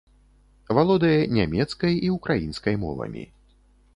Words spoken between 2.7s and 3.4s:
мовамі.